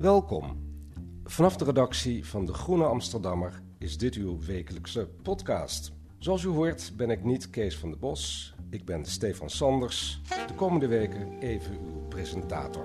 [0.00, 0.58] Welkom.
[1.24, 5.92] Vanaf de redactie van De Groene Amsterdammer is dit uw wekelijkse podcast.
[6.18, 10.20] Zoals u hoort ben ik niet Kees van der Bos, ik ben Stefan Sanders.
[10.46, 12.84] De komende weken even uw presentator.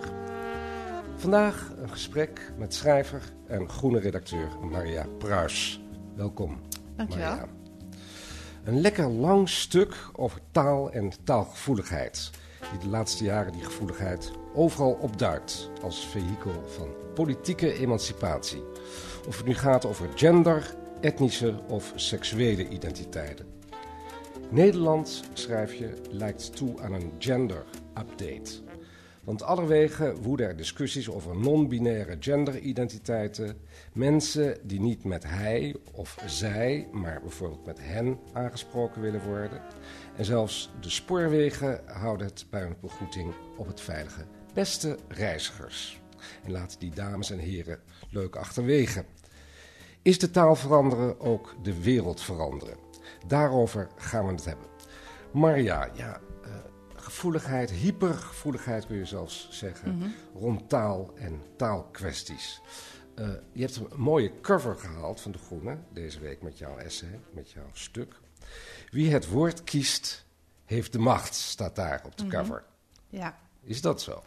[1.16, 5.82] Vandaag een gesprek met schrijver en groene redacteur Maria Pruis.
[6.16, 6.60] Welkom.
[6.96, 7.30] Dankjewel.
[7.30, 7.48] Maria.
[8.64, 12.32] Een lekker lang stuk over taal en taalgevoeligheid.
[12.72, 18.64] Die de laatste jaren die gevoeligheid overal opduikt als vehikel van politieke emancipatie.
[19.28, 23.46] Of het nu gaat over gender, etnische of seksuele identiteiten.
[24.50, 28.64] Nederland, schrijf je, lijkt toe aan een gender-update.
[29.24, 33.58] Want allerwege woeden er discussies over non-binaire genderidentiteiten.
[33.94, 39.62] Mensen die niet met hij of zij, maar bijvoorbeeld met hen aangesproken willen worden.
[40.16, 44.35] En zelfs de spoorwegen houden het bij hun begroeting op het veilige.
[44.56, 46.02] Beste reizigers.
[46.44, 49.06] En laten die dames en heren leuk achterwege.
[50.02, 52.78] Is de taal veranderen ook de wereld veranderen?
[53.28, 54.68] Daarover gaan we het hebben.
[55.32, 56.50] Maria, ja, uh,
[56.96, 60.08] gevoeligheid, hypergevoeligheid kun je zelfs zeggen, Mhm.
[60.34, 62.62] rond taal en taalkwesties.
[63.16, 67.20] Uh, je hebt een mooie cover gehaald van De Groene deze week met jouw essay,
[67.34, 68.14] met jouw stuk.
[68.90, 70.26] Wie het woord kiest,
[70.66, 72.36] heeft de macht, staat daar op de Mhm.
[72.36, 72.64] cover.
[73.10, 73.38] Ja.
[73.64, 74.24] Is dat zo?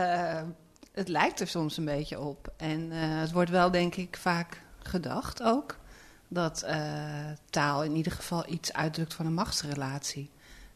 [0.00, 0.42] Uh,
[0.92, 2.52] het lijkt er soms een beetje op.
[2.56, 5.78] En uh, het wordt wel, denk ik, vaak gedacht ook.
[6.28, 10.30] Dat uh, taal in ieder geval iets uitdrukt van een machtsrelatie.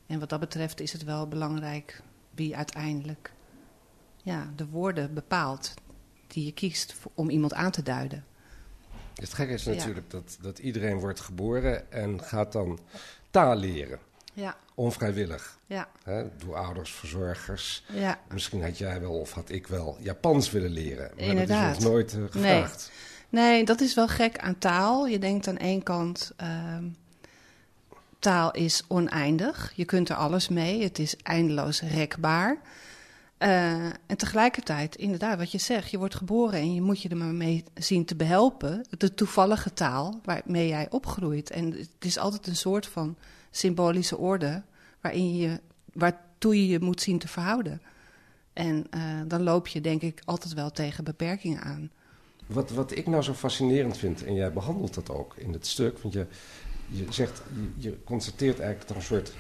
[0.06, 3.32] En wat dat betreft is het wel belangrijk wie uiteindelijk
[4.22, 5.74] ja, de woorden bepaalt
[6.26, 8.24] die je kiest om iemand aan te duiden.
[9.14, 10.18] Het gekke is natuurlijk ja.
[10.18, 12.78] dat, dat iedereen wordt geboren en gaat dan
[13.30, 13.98] taal leren.
[14.34, 14.56] Ja.
[14.74, 15.58] Onvrijwillig.
[15.66, 15.88] Ja.
[16.04, 17.84] Hè, door ouders, verzorgers.
[17.92, 18.18] Ja.
[18.28, 21.10] Misschien had jij wel of had ik wel Japans willen leren.
[21.16, 21.60] Maar Inderdaad.
[21.60, 22.90] dat is ons nooit uh, gevraagd.
[23.28, 23.44] Nee.
[23.50, 25.06] nee, dat is wel gek aan taal.
[25.06, 26.76] Je denkt aan één kant, uh,
[28.18, 29.72] taal is oneindig.
[29.74, 30.82] Je kunt er alles mee.
[30.82, 32.58] Het is eindeloos rekbaar.
[33.44, 37.16] Uh, en tegelijkertijd, inderdaad, wat je zegt, je wordt geboren en je moet je er
[37.16, 38.86] maar mee zien te behelpen.
[38.98, 41.50] De toevallige taal waarmee jij opgroeit.
[41.50, 43.16] En het is altijd een soort van
[43.50, 44.62] symbolische orde
[45.00, 45.60] waarin je,
[45.92, 47.80] waartoe je je moet zien te verhouden.
[48.52, 51.90] En uh, dan loop je, denk ik, altijd wel tegen beperkingen aan.
[52.46, 55.98] Wat, wat ik nou zo fascinerend vind, en jij behandelt dat ook in het stuk,
[55.98, 56.26] want je,
[56.86, 59.32] je zegt, je, je constateert eigenlijk dat er een soort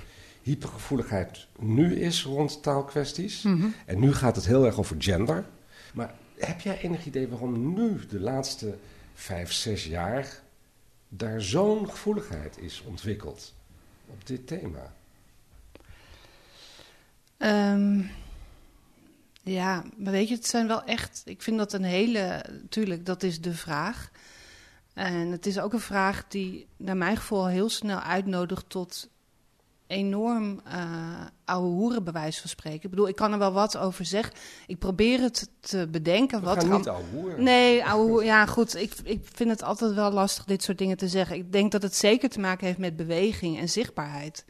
[0.44, 3.42] hypergevoeligheid nu is rond taalkwesties.
[3.42, 3.54] Mhm.
[3.54, 3.74] Mm -hmm.
[3.86, 5.44] En nu gaat het heel erg over gender.
[5.94, 8.76] Maar heb jij enig idee waarom nu, de laatste
[9.14, 10.40] vijf, zes jaar,
[11.08, 13.54] daar zo'n gevoeligheid is ontwikkeld
[14.06, 14.94] op dit thema?
[17.38, 18.10] Um,
[19.42, 21.22] ja, maar weet je, het zijn wel echt.
[21.24, 22.44] Ik vind dat een hele.
[22.68, 24.10] Tuurlijk, dat is de vraag.
[24.92, 29.08] En het is ook een vraag die, naar mijn gevoel, heel snel uitnodigt tot
[29.94, 32.82] enorm uh, oude hoeren, bij wijze van spreken.
[32.82, 34.34] Ik bedoel, ik kan er wel wat over zeggen.
[34.66, 36.40] Ik probeer het te bedenken.
[36.40, 37.42] We wat gaan niet oude hoeren.
[37.42, 38.26] Nee, oude hoeren.
[38.26, 38.76] Ja, goed.
[38.76, 41.36] Ik, ik vind het altijd wel lastig dit soort dingen te zeggen.
[41.36, 44.44] Ik denk dat het zeker te maken heeft met beweging en zichtbaarheid.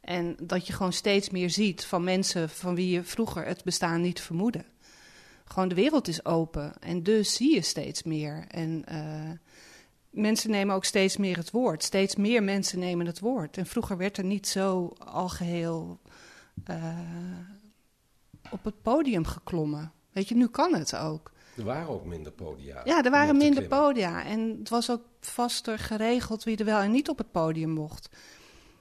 [0.00, 4.00] En dat je gewoon steeds meer ziet van mensen van wie je vroeger het bestaan
[4.00, 4.64] niet vermoedde.
[5.44, 8.44] Gewoon de wereld is open en dus zie je steeds meer.
[8.48, 9.30] En uh,
[10.10, 11.84] mensen nemen ook steeds meer het woord.
[11.84, 13.56] Steeds meer mensen nemen het woord.
[13.56, 16.00] En vroeger werd er niet zo algeheel
[16.70, 16.98] uh,
[18.50, 19.92] op het podium geklommen.
[20.12, 21.32] Weet je, nu kan het ook.
[21.56, 22.80] Er waren ook minder podia.
[22.84, 24.24] Ja, er waren minder podia.
[24.24, 28.08] En het was ook vaster geregeld wie er wel en niet op het podium mocht.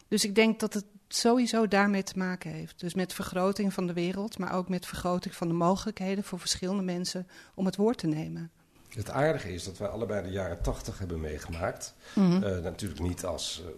[0.08, 2.80] Dus ik denk dat het sowieso daarmee te maken heeft.
[2.80, 6.84] Dus met vergroting van de wereld, maar ook met vergroting van de mogelijkheden voor verschillende
[6.84, 8.52] mensen om het woord te nemen.
[8.90, 11.94] Het aardige is dat wij allebei de jaren tachtig hebben meegemaakt.
[12.14, 12.26] Mhm.
[12.26, 12.44] Mm -hmm.
[12.44, 13.72] uh, natuurlijk niet als uh,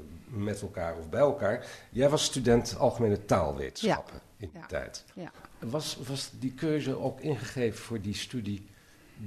[0.44, 1.66] met elkaar of bij elkaar.
[1.90, 4.22] Jij was student algemene taalwetenschappen ja.
[4.38, 4.68] in die ja.
[4.68, 5.04] tijd.
[5.14, 5.32] Ja.
[5.60, 8.66] Was, was die keuze ook ingegeven voor die studie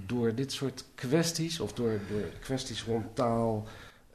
[0.06, 1.60] door dit soort kwesties?
[1.60, 3.66] Of door, door kwesties rond taal,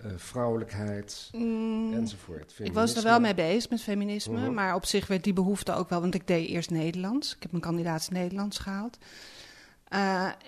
[0.05, 2.53] uh, vrouwelijkheid mm, enzovoort?
[2.57, 4.53] Ik was er wel mee bezig met feminisme, Mhm.
[4.53, 6.01] maar op zich werd die behoefte ook wel...
[6.01, 7.35] want ik deed eerst Nederlands.
[7.35, 8.97] Ik heb mijn kandidaat Nederlands gehaald.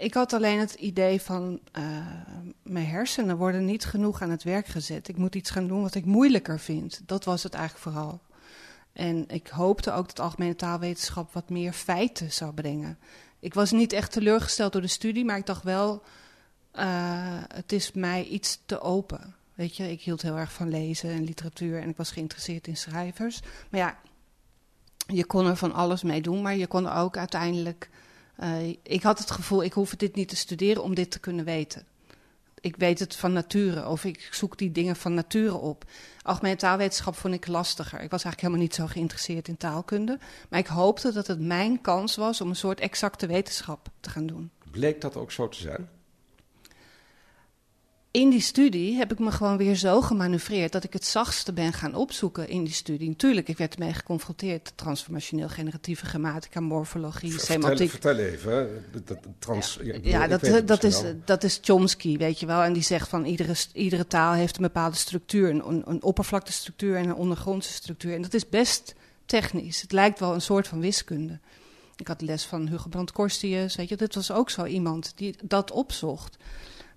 [0.02, 1.84] Ik had alleen het idee van uh,
[2.64, 5.08] mijn hersenen worden niet genoeg aan het werk gezet.
[5.08, 7.02] Ik moet iets gaan doen wat ik moeilijker vind.
[7.06, 8.22] Dat was het eigenlijk vooral.
[8.94, 12.98] En ik hoopte ook dat algemene taalwetenschap wat meer feiten zou brengen.
[13.40, 16.04] Ik was niet echt teleurgesteld door de studie, maar ik dacht wel,
[16.76, 16.84] uh,
[17.48, 19.36] het is mij iets te open.
[19.54, 22.78] Weet je, ik hield heel erg van lezen en literatuur en ik was geïnteresseerd in
[22.78, 23.42] schrijvers.
[23.70, 23.98] Maar ja,
[25.08, 27.90] je kon er van alles mee doen, maar je kon er ook uiteindelijk
[28.44, 31.46] Uh, ik had het gevoel, ik hoef dit niet te studeren om dit te kunnen
[31.46, 31.86] weten.
[32.62, 35.86] Ik weet het van nature, of ik zoek die dingen van nature op.
[36.22, 38.02] Algemene taalwetenschap vond ik lastiger.
[38.02, 40.20] Ik was eigenlijk helemaal niet zo geïnteresseerd in taalkunde.
[40.50, 44.26] Maar ik hoopte dat het mijn kans was om een soort exacte wetenschap te gaan
[44.26, 44.52] doen.
[44.72, 45.90] Bleek dat ook zo te zijn?
[48.12, 51.74] In die studie heb ik me gewoon weer zo gemanoeuvreerd dat ik het zachtste ben
[51.74, 53.08] gaan opzoeken in die studie.
[53.10, 54.72] Natuurlijk, ik werd ermee geconfronteerd.
[54.76, 57.90] Transformationeel generatieve grammatica, morfologie, vertel, semantiek.
[57.90, 58.86] Vertel even.
[59.06, 62.62] Dat, trans, ja, ja dat, dat, is, dat is Chomsky, weet je wel.
[62.62, 65.50] En die zegt van iedere, iedere taal heeft een bepaalde structuur.
[65.50, 68.16] Een, een oppervlaktestructuur en een ondergrondse structuur.
[68.16, 69.82] En dat is best technisch.
[69.82, 71.40] Het lijkt wel een soort van wiskunde.
[71.96, 73.96] Ik had les van Hugo Brandt Korstius, weet je.
[73.96, 76.38] Dit was ook zo iemand die dat opzocht.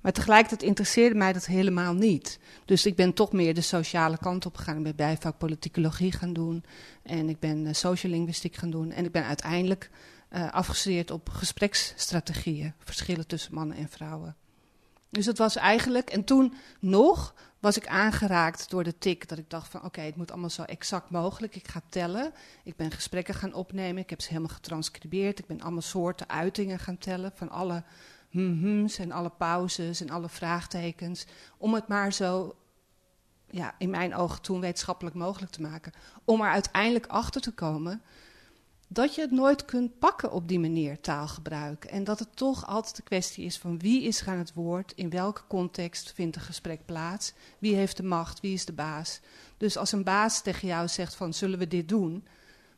[0.04, 2.38] Maar tegelijkertijd interesseerde mij dat helemaal niet.
[2.64, 4.76] Dus ik ben toch meer de sociale kant op gegaan.
[4.76, 6.64] Ik ben bijvak politicologie gaan doen.
[7.02, 8.90] En ik ben uh, sociolinguïstiek gaan doen.
[8.90, 9.90] En ik ben uiteindelijk
[10.30, 12.74] uh, afgestudeerd op gespreksstrategieën.
[12.78, 14.36] Verschillen tussen mannen en vrouwen.
[15.10, 16.10] Dus dat was eigenlijk...
[16.10, 19.84] En toen nog was ik aangeraakt door de tik dat ik dacht van...
[19.84, 21.56] oké, het moet allemaal zo exact mogelijk.
[21.56, 22.32] Ik ga tellen.
[22.64, 24.02] Ik ben gesprekken gaan opnemen.
[24.02, 25.38] Ik heb ze helemaal getranscribeerd.
[25.38, 27.82] Ik ben allemaal soorten uitingen gaan tellen van alle
[28.98, 31.26] en alle pauzes en alle vraagtekens.
[31.58, 32.56] Om het maar zo,
[33.50, 35.92] ja, in mijn ogen toen wetenschappelijk mogelijk te maken.
[36.24, 38.02] Om er uiteindelijk achter te komen
[38.88, 41.84] dat je het nooit kunt pakken op die manier taalgebruik.
[41.84, 44.92] En dat het toch altijd de kwestie is van wie is er aan het woord,
[44.96, 49.20] in welke context vindt een gesprek plaats, wie heeft de macht, wie is de baas.
[49.56, 52.26] Dus als een baas tegen jou zegt van zullen we dit doen,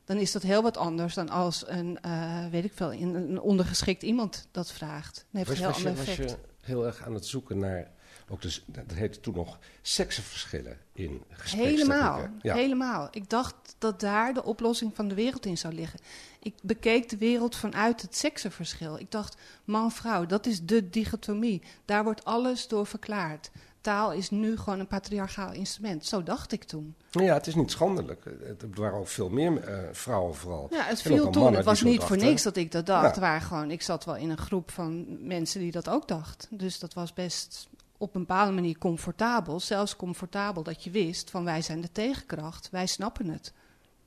[0.07, 4.03] dan is dat heel wat anders dan als een, uh, weet ik veel, een ondergeschikt
[4.03, 5.15] iemand dat vraagt.
[5.15, 6.31] Dan heeft was, een heel ander effect.
[6.31, 7.91] Was je heel erg aan het zoeken naar,
[8.29, 11.71] ook dus, dat heette toen nog, seksenverschillen in gesprekken?
[11.71, 13.09] Helemaal, helemaal.
[13.11, 16.01] Ik dacht dat daar de oplossing van de wereld in zou liggen.
[16.41, 18.99] Ik bekeek de wereld vanuit het seksenverschil.
[18.99, 21.63] Ik dacht, man-vrouw, dat is de dichotomie.
[21.85, 23.51] Daar wordt alles door verklaard
[23.87, 26.07] taal is nu gewoon een patriarchaal instrument.
[26.07, 26.95] Zo dacht ik toen.
[27.11, 28.25] Ja, het is niet schandelijk.
[28.25, 30.67] Er waren ook veel meer uh, vrouwen vooral.
[30.71, 31.55] Ja, het viel toen.
[31.55, 33.15] Het was niet voor niks dat ik dat dacht.
[33.15, 33.21] Ja.
[33.21, 36.47] Waar gewoon, ik zat wel in een groep van mensen die dat ook dacht.
[36.51, 39.61] Dus dat was best op een bepaalde manier comfortabel.
[39.61, 42.71] Zelfs comfortabel dat je wist van wij zijn de tegenkracht.
[42.71, 43.53] Wij snappen het.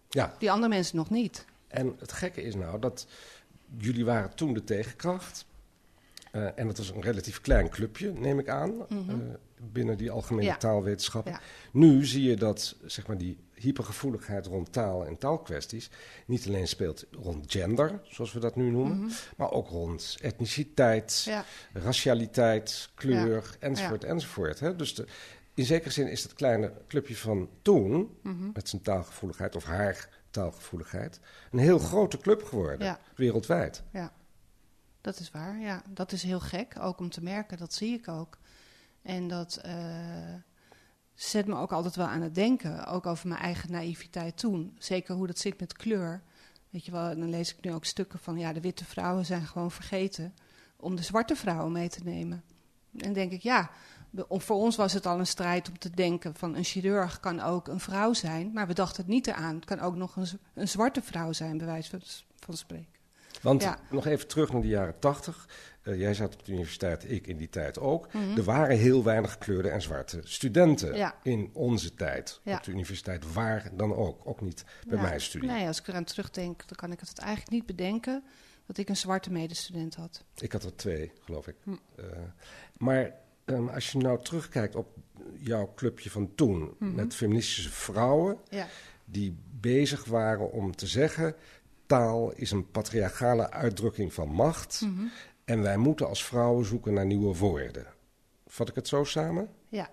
[0.09, 0.33] Ja.
[0.39, 1.45] Die andere mensen nog niet.
[1.67, 3.07] En het gekke is nou dat
[3.77, 5.45] jullie waren toen de tegenkracht.
[6.31, 8.73] Uh, en dat was een relatief klein clubje, neem ik aan.
[8.89, 11.39] Mm binnen die algemene taalwetenschappen.
[11.71, 15.89] Nu zie je dat zeg maar, die hypergevoeligheid rond taal en taalkwesties
[16.25, 19.11] niet alleen speelt rond gender, zoals we dat nu noemen, mhm.
[19.37, 21.45] maar ook rond etniciteit, ja.
[21.73, 24.59] racialiteit, kleur, enzovoort, enzovoort.
[24.59, 24.75] Hè?
[24.75, 25.05] Dus de,
[25.53, 28.51] in zekere zin is het kleine clubje van toen, mhm.
[28.53, 31.19] met zijn taalgevoeligheid of haar taalgevoeligheid,
[31.51, 33.83] een heel grote club geworden, wereldwijd.
[33.91, 34.13] Ja,
[35.01, 35.59] dat is waar.
[35.59, 38.37] Ja, dat is heel gek, ook om te merken, dat zie ik ook.
[39.01, 39.73] En dat uh,
[41.13, 44.75] zet me ook altijd wel aan het denken, ook over mijn eigen naïviteit toen.
[44.77, 46.21] Zeker hoe dat zit met kleur.
[46.69, 49.45] Weet je wel, dan lees ik nu ook stukken van, ja, de witte vrouwen zijn
[49.45, 50.33] gewoon vergeten
[50.77, 52.43] om de zwarte vrouwen mee te nemen.
[52.97, 53.69] En denk ik, ja,
[54.29, 57.67] voor ons was het al een strijd om te denken van een chirurg kan ook
[57.67, 59.55] een vrouw zijn, maar we dachten het niet eraan.
[59.55, 62.01] Het kan ook nog een, een zwarte vrouw zijn, bij wijze van,
[62.39, 62.97] van spreken.
[63.41, 65.47] Want nog even terug naar de jaren tachtig.
[65.89, 68.13] Uh, jij zat op de universiteit, ik in die tijd ook.
[68.13, 68.37] Mhm.
[68.37, 72.41] Er waren heel weinig gekleurde en zwarte studenten in onze tijd.
[72.45, 74.21] Op de universiteit, waar dan ook.
[74.23, 75.03] Ook niet bij ja.
[75.03, 75.49] mijn studie.
[75.49, 78.23] Nee, als ik eraan terugdenk, dan kan ik het eigenlijk niet bedenken
[78.65, 80.23] dat ik een zwarte medestudent had.
[80.35, 81.55] Ik had er twee, geloof ik.
[81.63, 81.71] Hm.
[81.71, 82.05] Uh,
[82.77, 83.13] maar
[83.45, 84.87] um, als je nou terugkijkt op
[85.37, 86.95] jouw clubje van toen, mhm.
[86.95, 88.37] met feministische vrouwen,
[89.05, 91.35] die bezig waren om te zeggen
[91.89, 94.81] taal is een patriarchale uitdrukking van macht.
[94.81, 95.05] Mhm.
[95.49, 97.85] En wij moeten als vrouwen zoeken naar nieuwe woorden.
[98.47, 99.49] Vat ik het zo samen?
[99.67, 99.89] Ja.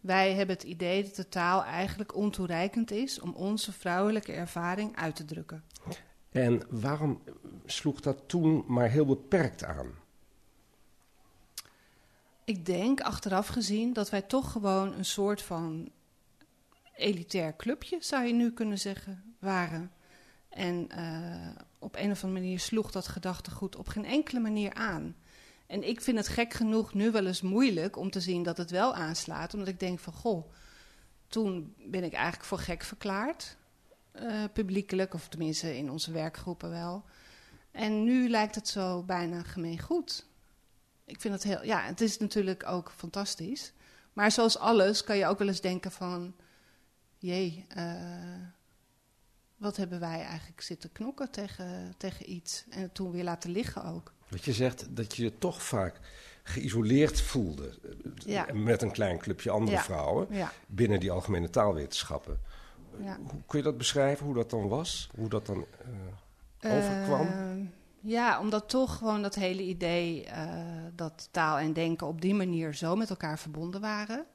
[0.00, 5.16] Wij hebben het idee dat de taal eigenlijk ontoereikend is om onze vrouwelijke ervaring uit
[5.16, 5.64] te drukken.
[6.30, 7.22] En waarom
[7.64, 9.86] sloeg dat toen maar heel beperkt aan?
[12.44, 15.88] Ik denk achteraf gezien dat wij toch gewoon een soort van
[16.94, 19.92] elitair clubje, zou je nu kunnen zeggen, waren.
[20.48, 25.16] En uh, op een of andere manier sloeg dat gedachtegoed op geen enkele manier aan.
[25.66, 28.70] En ik vind het gek genoeg nu wel eens moeilijk om te zien dat het
[28.70, 29.54] wel aanslaat.
[29.54, 30.52] Omdat ik denk van, goh,
[31.26, 33.56] toen ben ik eigenlijk voor gek verklaard.
[34.14, 37.04] Uh, publiekelijk, of tenminste in onze werkgroepen wel.
[37.70, 40.26] En nu lijkt het zo bijna gemeen goed.
[41.04, 43.72] Ik vind het heel, ja, het is natuurlijk ook fantastisch.
[44.12, 46.34] Maar zoals alles kan je ook wel eens denken van,
[47.18, 47.84] jee, uh,
[49.58, 52.64] wat hebben wij eigenlijk zitten knokken tegen, tegen iets.
[52.70, 54.12] En toen weer laten liggen ook.
[54.28, 56.00] Wat je zegt, dat je je toch vaak
[56.42, 57.78] geïsoleerd voelde.
[58.14, 58.46] Ja.
[58.52, 59.82] Met een klein clubje andere Ja.
[59.82, 62.40] vrouwen Ja, binnen die algemene taalwetenschappen.
[63.00, 65.08] Hoe kun je dat beschrijven, hoe dat dan was?
[65.16, 65.66] Hoe dat dan
[66.58, 67.28] eh, overkwam?
[68.00, 70.48] Ja, omdat toch gewoon dat hele idee eh,
[70.94, 74.26] dat taal en denken op die manier zo met elkaar verbonden waren.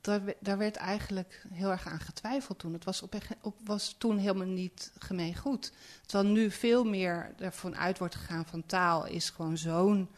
[0.00, 2.72] Daar, daar werd eigenlijk heel erg aan getwijfeld toen.
[2.72, 3.16] Het was, op,
[3.64, 5.72] was toen helemaal niet gemeen goed.
[6.06, 10.08] Terwijl nu veel meer ervan uit wordt gegaan van taal is gewoon zo'n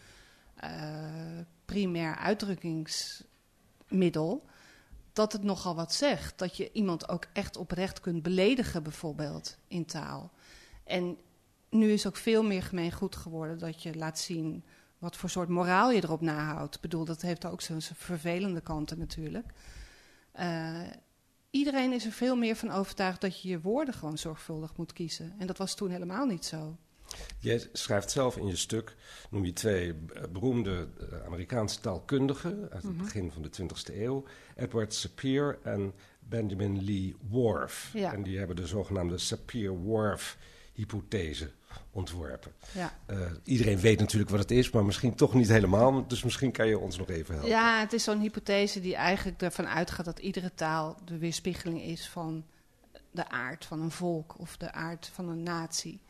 [0.54, 4.44] eh, primair uitdrukkingsmiddel.
[5.12, 6.38] Dat het nogal wat zegt.
[6.38, 10.30] Dat je iemand ook echt oprecht kunt beledigen, bijvoorbeeld, in taal.
[10.84, 11.16] En
[11.68, 14.64] nu is ook veel meer gemeengoed geworden dat je laat zien
[15.02, 16.74] wat voor soort moraal je erop nahoudt.
[16.74, 19.46] Ik bedoel, dat heeft ook zijn vervelende kanten natuurlijk.
[20.32, 20.80] Eh,
[21.50, 25.34] iedereen is er veel meer van overtuigd dat je je woorden gewoon zorgvuldig moet kiezen.
[25.38, 26.76] En dat was toen helemaal niet zo.
[27.38, 28.96] Jij schrijft zelf in je stuk,
[29.30, 29.94] noem je twee
[30.32, 33.02] beroemde eh, Amerikaanse taalkundigen uit het Mhm.
[33.02, 34.24] begin van de 20e eeuw,
[34.56, 37.90] Edward Sapir en Benjamin Lee Whorf.
[37.94, 38.12] Ja.
[38.12, 41.50] En die hebben de zogenaamde Sapir-Whorf-hypothese
[41.90, 42.52] ontworpen.
[42.72, 42.98] Ja.
[43.06, 46.06] Eh, iedereen weet natuurlijk wat het is, maar misschien toch niet helemaal.
[46.06, 47.52] Dus misschien kan je ons nog even helpen.
[47.52, 52.08] Ja, het is zo'n hypothese die eigenlijk ervan uitgaat dat iedere taal de weerspiegeling is
[52.08, 52.44] van
[53.10, 56.00] de aard van een volk of de aard van een natie.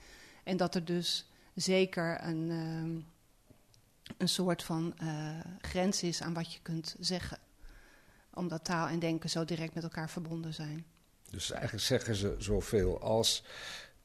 [0.45, 3.01] En dat er dus zeker een, ehm,
[4.19, 7.39] een soort van eh, grens is aan wat je kunt zeggen.
[8.35, 10.85] Omdat taal en denken zo direct met elkaar verbonden zijn.
[11.31, 13.45] Dus eigenlijk zeggen ze zoveel als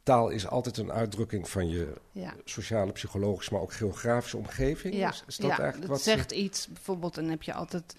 [0.07, 2.33] taal is altijd een uitdrukking van je Ja.
[2.45, 4.93] sociale, psychologische, maar ook geografische omgeving.
[4.95, 6.67] Ja, is, is dat ja, eigenlijk wat ze- zegt iets.
[6.67, 7.95] Bijvoorbeeld, dan heb je altijd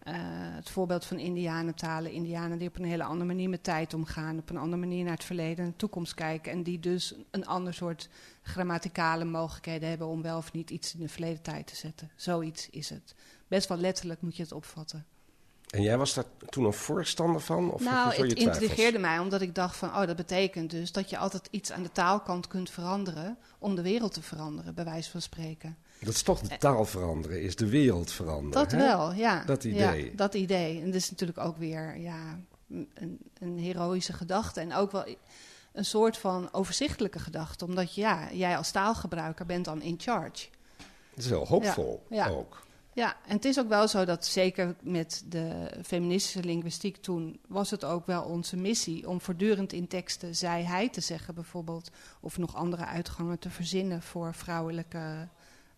[0.00, 0.14] eh,
[0.54, 2.12] het voorbeeld van Indianentalen.
[2.12, 4.38] Indianen die op een hele andere manier met tijd omgaan.
[4.38, 6.52] Op een andere manier naar het verleden en de toekomst kijken.
[6.52, 8.08] En die dus een ander soort
[8.42, 12.10] grammaticale mogelijkheden hebben om wel of niet iets in de verleden tijd te zetten.
[12.16, 13.14] Zoiets is het.
[13.48, 15.06] Best wel letterlijk moet je het opvatten.
[15.70, 17.72] En jij was daar toen een voorstander van?
[17.72, 21.18] Of nou, het intrigeerde mij omdat ik dacht van, oh, dat betekent dus dat je
[21.18, 25.22] altijd iets aan de taalkant kunt veranderen om de wereld te veranderen, bij wijze van
[25.22, 25.76] spreken.
[26.00, 28.50] Dat is toch de taal veranderen, is de wereld veranderen.
[28.50, 28.78] Dat hè?
[28.78, 29.44] wel, ja.
[29.44, 30.04] Dat idee.
[30.04, 30.80] Ja, dat idee.
[30.80, 34.60] En dat is natuurlijk ook weer ja, een, een heroïsche gedachte.
[34.60, 35.04] En ook wel
[35.72, 37.64] een soort van overzichtelijke gedachte.
[37.64, 40.46] Omdat ja, jij als taalgebruiker bent dan in charge.
[41.10, 42.30] Het is heel hoopvol Ja, ja.
[42.32, 42.62] ook.
[42.92, 47.40] Ja, en het is ook wel zo dat zeker met de feministische linguïstiek toen...
[47.48, 51.90] was het ook wel onze missie om voortdurend in teksten zij, hij te zeggen bijvoorbeeld.
[52.20, 55.28] Of nog andere uitgangen te verzinnen voor vrouwelijke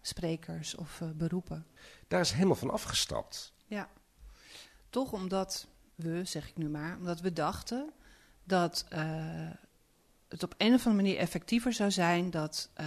[0.00, 1.66] sprekers of eh, beroepen.
[2.08, 3.52] Daar is helemaal van afgestapt.
[3.66, 3.88] Ja,
[4.90, 7.92] toch omdat we, zeg ik nu maar, omdat we dachten
[8.44, 9.50] dat eh,
[10.28, 12.70] het op een of andere manier effectiever zou zijn dat.
[12.74, 12.86] eh,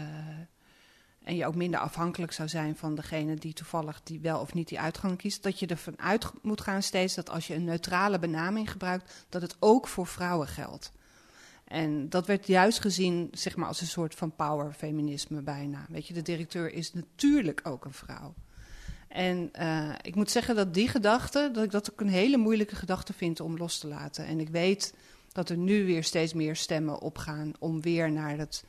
[1.25, 4.67] en je ook minder afhankelijk zou zijn van degene die toevallig die wel of niet
[4.67, 5.44] die uitgang kiest.
[5.44, 9.41] Dat je ervan uit moet gaan steeds dat als je een neutrale benaming gebruikt, dat
[9.41, 10.91] het ook voor vrouwen geldt.
[11.63, 15.86] En dat werd juist gezien zeg maar, als een soort van powerfeminisme bijna.
[15.89, 18.34] Weet je, de directeur is natuurlijk ook een vrouw.
[19.08, 22.75] En eh, ik moet zeggen dat die gedachte, dat ik dat ook een hele moeilijke
[22.75, 24.25] gedachte vind om los te laten.
[24.25, 24.94] En ik weet
[25.32, 28.63] dat er nu weer steeds meer stemmen opgaan om weer naar het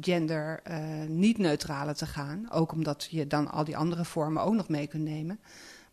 [0.00, 2.50] gender eh, niet neutrale te gaan.
[2.50, 5.40] Ook omdat je dan al die andere vormen ook nog mee kunt nemen.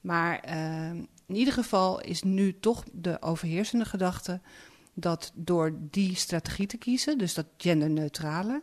[0.01, 0.89] Maar eh,
[1.25, 4.41] in ieder geval is nu toch de overheersende gedachte
[4.93, 8.61] dat door die strategie te kiezen, dus dat genderneutrale,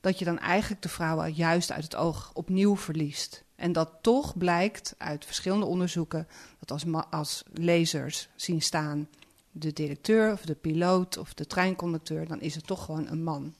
[0.00, 3.44] dat je dan eigenlijk de vrouwen juist uit het oog opnieuw verliest.
[3.56, 6.28] En dat toch blijkt uit verschillende onderzoeken
[6.58, 9.08] dat als, als lezers zien staan
[9.50, 13.54] de directeur of de piloot of de treinconducteur, dan is het toch gewoon een man.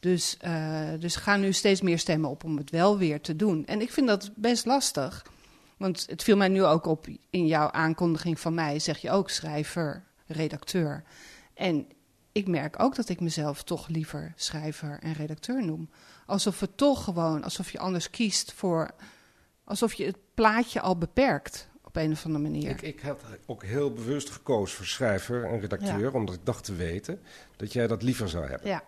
[0.00, 3.66] Dus, eh dus gaan nu steeds meer stemmen op om het wel weer te doen.
[3.66, 5.26] En ik vind dat best lastig.
[5.76, 9.30] Want het viel mij nu ook op in jouw aankondiging van mij, zeg je ook
[9.30, 11.04] schrijver, redacteur.
[11.54, 11.86] En
[12.32, 15.90] ik merk ook dat ik mezelf toch liever schrijver en redacteur noem.
[16.26, 18.90] Alsof het toch gewoon, alsof je anders kiest voor.
[19.64, 22.70] alsof je het plaatje al beperkt op een of andere manier.
[22.70, 26.74] Ik, ik had ook heel bewust gekozen voor schrijver en redacteur, omdat ik dacht te
[26.74, 27.20] weten
[27.56, 28.68] dat jij dat liever zou hebben.
[28.68, 28.84] Ja,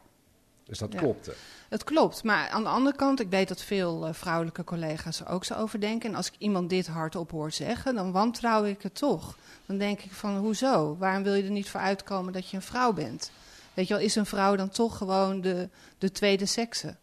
[0.68, 0.98] Dus dat Ja.
[0.98, 1.34] klopte.
[1.68, 2.22] het klopt.
[2.25, 5.54] Maar aan de andere kant, ik weet dat veel eh, vrouwelijke collega's er ook zo
[5.54, 6.08] over denken.
[6.10, 9.37] En als ik iemand dit hardop hoor zeggen, dan wantrouw ik het toch.
[9.66, 10.96] Dan denk ik van, hoezo?
[10.98, 13.30] Waarom wil je er niet voor uitkomen dat je een vrouw bent?
[13.75, 16.96] Weet je wel, is een vrouw dan toch gewoon de, de tweede sekse?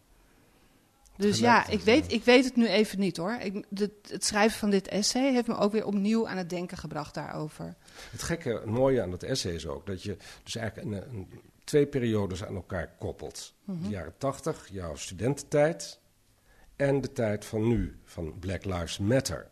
[1.17, 3.38] Dus ja, ik weet, ik weet het nu even niet hoor.
[3.39, 6.77] Ik, de- het schrijven van dit essay heeft me ook weer opnieuw aan het denken
[6.77, 7.75] gebracht daarover.
[8.12, 11.27] Het gekke, het mooie aan dat essay is ook dat je dus eigenlijk een, een
[11.65, 13.53] twee periodes aan elkaar koppelt.
[13.63, 13.81] Mhm.
[13.84, 16.00] De jaren tachtig, jouw studententijd,
[16.75, 19.48] en de tijd van nu, van Black Lives Matter.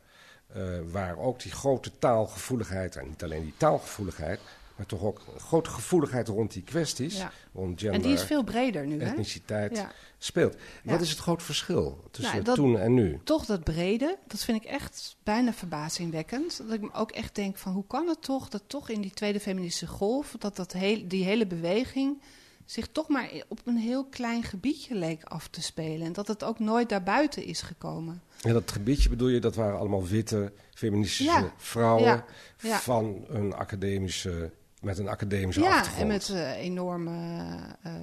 [0.55, 4.39] Uh, waar ook die grote taalgevoeligheid, en niet alleen die taalgevoeligheid,
[4.75, 7.31] maar toch ook grote gevoeligheid rond die kwesties, Ja.
[7.53, 9.09] rond gender, En die is veel breder nu, hè?
[9.09, 9.91] etniciteit, Ja.
[10.17, 10.53] speelt.
[10.83, 10.99] Wat Ja.
[10.99, 13.19] is het grote verschil tussen Nou, dat- toen en nu?
[13.23, 16.57] Toch dat brede, dat vind ik echt bijna verbazingwekkend.
[16.57, 19.11] Dat ik me ook echt denk van hoe kan het toch dat toch in die
[19.11, 20.35] tweede feministische golf...
[20.39, 22.21] dat, dat heel, die hele beweging
[22.65, 26.05] zich toch maar op een heel klein gebiedje leek af te spelen.
[26.07, 28.21] En dat het ook nooit daarbuiten is gekomen.
[28.41, 31.53] En dat gebiedje bedoel je, dat waren allemaal witte, feministische Ja.
[31.57, 32.25] vrouwen Ja.
[32.61, 32.79] Ja.
[32.79, 34.51] van een academische,
[34.83, 36.01] met een academische Ja, achtergrond.
[36.01, 37.93] en met eh, enorme eh,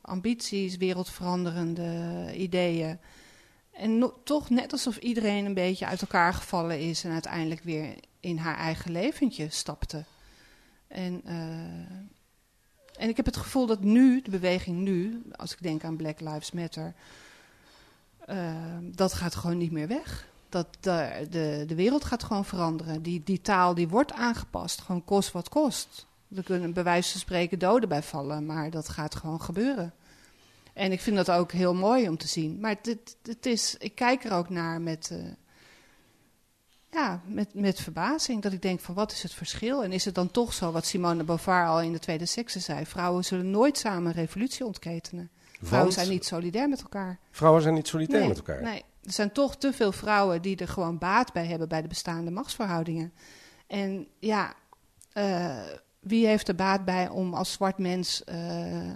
[0.00, 2.98] ambities, wereldveranderende ideeën.
[3.72, 7.94] En no- toch net alsof iedereen een beetje uit elkaar gevallen is en uiteindelijk weer
[8.20, 10.04] in haar eigen leventje stapte.
[10.88, 15.84] En, eh, en ik heb het gevoel dat nu, de beweging nu, als ik denk
[15.84, 16.94] aan Black Lives Matter,
[18.82, 20.28] dat gaat gewoon niet meer weg.
[20.48, 23.02] Dat de, de, de wereld gaat gewoon veranderen.
[23.02, 26.06] Die, die taal die wordt aangepast, gewoon kost wat kost.
[26.36, 29.94] Er kunnen bij wijze van spreken doden bij vallen, maar dat gaat gewoon gebeuren.
[30.74, 32.60] En ik vind dat ook heel mooi om te zien.
[32.60, 35.18] Maar het, het is, ik kijk er ook naar met, eh,
[36.90, 38.42] ja, met, met verbazing.
[38.42, 39.84] Dat ik denk van wat is het verschil?
[39.84, 42.60] En is het dan toch zo wat Simone de Beauvoir al in de Tweede Sekse
[42.60, 42.86] zei?
[42.86, 45.30] Vrouwen zullen nooit samen een revolutie ontketenen.
[45.62, 47.18] Vrouwen zijn niet solidair met elkaar.
[47.30, 48.62] vrouwen zijn niet solidair nee, met elkaar.
[48.62, 51.88] Nee, er zijn toch te veel vrouwen die er gewoon baat bij hebben bij de
[51.88, 53.12] bestaande machtsverhoudingen.
[53.66, 54.54] En ja,
[55.12, 55.62] eh,
[56.04, 58.90] wie heeft er baat bij om als zwart mens eh,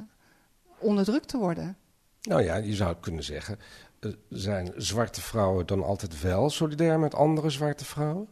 [0.79, 1.77] onderdrukt te worden?
[2.23, 3.59] Nou ja, je zou kunnen zeggen,
[4.01, 8.29] eh, zijn zwarte vrouwen dan altijd wel solidair met andere zwarte vrouwen?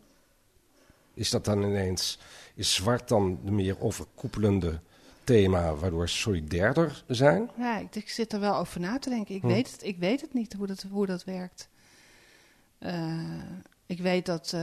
[1.14, 2.18] Is dat dan ineens,
[2.54, 4.80] is zwart dan de meer overkoepelende
[5.24, 7.50] thema waardoor ze solidairder zijn?
[7.58, 9.34] Ja, ik, ik zit er wel over na te denken.
[9.34, 9.46] Ik, Hm.
[9.46, 11.68] weet, het, ik weet het niet hoe dat, hoe dat werkt.
[12.78, 13.42] Eh,
[13.86, 14.56] ik weet dat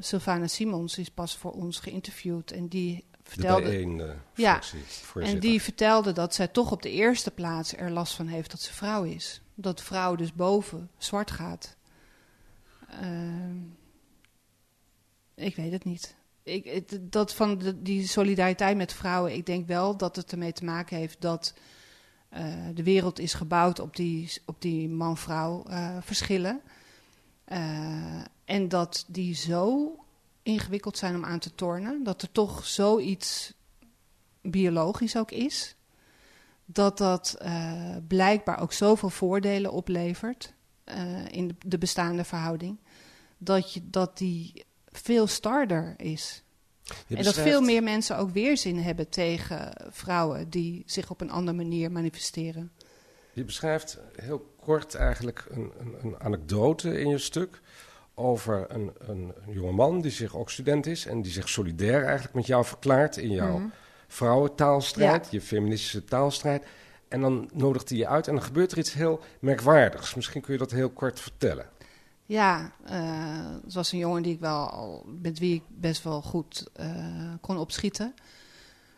[0.00, 3.62] Sylvana Simons is pas voor ons geïnterviewd en die vertelde...
[3.62, 4.60] bijeen eh, Ja,
[5.14, 8.60] En die vertelde dat zij toch op de eerste plaats er last van heeft dat
[8.60, 9.40] ze vrouw is.
[9.54, 11.76] Dat vrouw dus boven zwart gaat.
[12.90, 13.56] Ehm,
[15.34, 16.14] ik weet het niet.
[16.42, 20.52] Ik, het- dat van de, die solidariteit met vrouwen, ik denk wel dat het ermee
[20.52, 21.54] te maken heeft dat
[22.28, 26.60] eh, de wereld is gebouwd op die, op die man-vrouw eh, verschillen.
[28.44, 29.92] En dat die zo
[30.44, 33.52] ingewikkeld zijn om aan te tornen, dat er toch zoiets
[34.42, 35.76] biologisch ook is,
[36.64, 40.54] dat dat eh, blijkbaar ook zoveel voordelen oplevert
[40.84, 42.78] eh, in de, de bestaande verhouding,
[43.38, 46.42] dat, je, dat die veel starder is.
[47.08, 51.56] En dat veel meer mensen ook weerzin hebben tegen vrouwen die zich op een andere
[51.56, 52.72] manier manifesteren.
[53.32, 57.60] Je beschrijft heel kort eigenlijk een, een, een anekdote in je stuk
[58.14, 62.34] over een, een, een jongeman die zich ook student is en die zich solidair eigenlijk
[62.34, 63.66] met jou verklaart in jouw Mhm.
[64.08, 65.28] vrouwentaalstrijd, Ja.
[65.30, 66.64] je feministische taalstrijd.
[67.08, 70.14] En dan nodigt hij je uit en dan gebeurt er iets heel merkwaardigs.
[70.14, 71.66] Misschien kun je dat heel kort vertellen.
[72.26, 73.00] Ja, eh,
[73.64, 76.86] het was een jongen die ik wel al, met wie ik best wel goed eh,
[77.40, 78.14] kon opschieten.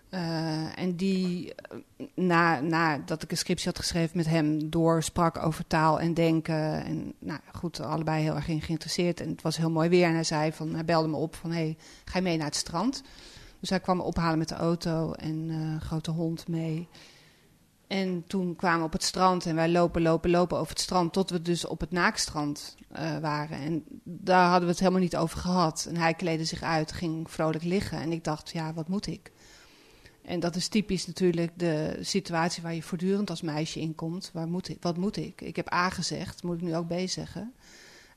[0.09, 5.67] Eh, en die, eh, na, nadat ik een scriptie had geschreven met hem, doorsprak over
[5.67, 6.85] taal en denken.
[6.85, 9.21] En nou goed, allebei heel erg in geïnteresseerd.
[9.21, 10.07] En het was heel mooi weer.
[10.07, 12.57] En hij zei van, hij belde me op van, hey, ga je mee naar het
[12.57, 13.03] strand?
[13.61, 16.89] Dus hij kwam me ophalen met de auto en een grote hond mee.
[17.87, 21.13] En toen kwamen we op het strand en wij lopen, lopen, lopen over het strand
[21.13, 22.77] tot we dus op het naakstrand
[23.21, 23.59] waren.
[23.59, 25.87] En daar hadden we het helemaal niet over gehad.
[25.89, 28.01] En hij kleedde zich uit, ging vrolijk liggen.
[28.01, 29.33] En ik dacht, ja, wat moet ik?
[30.27, 34.31] En dat is typisch natuurlijk de situatie waar je voortdurend als meisje in komt.
[34.33, 35.41] Waar moet ik, wat moet ik?
[35.41, 37.53] Ik heb A gezegd, moet ik nu ook B zeggen?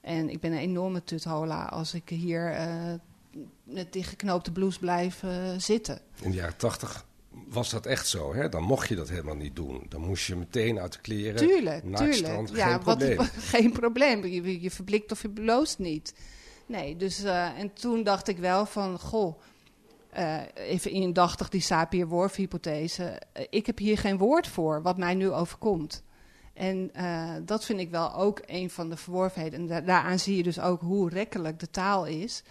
[0.02, 2.94] En ik ben een enorme tuthola als ik hier eh,
[3.64, 6.02] met dichtgeknoopte blouse blijf eh, zitten.
[6.22, 7.06] In de jaren tachtig
[7.48, 8.34] was dat echt zo.
[8.34, 8.50] Hè?
[8.50, 9.86] Dan mocht je dat helemaal niet doen.
[9.90, 11.36] Dan moest je meteen uit de kleren.
[11.36, 12.26] Tuurlijk, naar tuurlijk.
[12.26, 13.18] strand, ja, geen probleem.
[13.18, 14.26] Wat, geen probleem.
[14.26, 16.14] Je, je verblikt of je bloost niet.
[16.66, 19.40] Nee, dus eh, en toen dacht ik wel van, goh,
[20.10, 23.04] eh, even indachtig die Sapir-Whorf-hypothese.
[23.34, 26.04] eh, ik heb hier geen woord voor wat mij nu overkomt.
[26.54, 29.60] En eh, dat vind ik wel ook een van de verworvenheden.
[29.60, 32.44] En da- daaraan zie je dus ook hoe rekkelijk de taal is.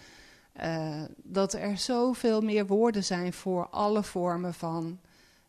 [1.23, 4.99] Dat er zoveel meer woorden zijn voor alle vormen van.